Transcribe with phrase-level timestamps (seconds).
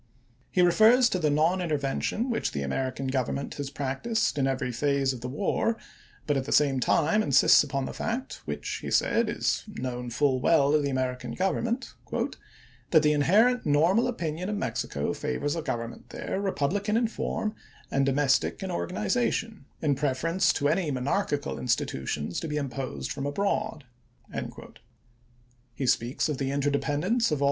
[0.49, 4.71] He refers to the non intervention which the American Gov ernment has practiced in every
[4.71, 5.77] phase of the war,
[6.25, 10.39] but at the same time insists upon the fact, which, he says, is known full
[10.41, 12.29] well to the American Gov ernment,
[12.89, 17.53] "that the inherent normal opinion of Mexico favors a government there republican in form
[17.91, 20.69] and domestic in its organization, in preference Vol.
[20.73, 20.89] VII.— 26 402 ABKAHAM LINCOLN chap.
[20.89, 20.89] xiv.
[20.89, 20.89] to any
[21.29, 23.83] monarchical institutions to be imposed from abroad."
[25.75, 27.39] He speaks of the interdependence of all 1863.